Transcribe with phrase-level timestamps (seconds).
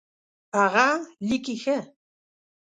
[0.57, 0.87] هغه
[1.27, 1.77] لیکي ښه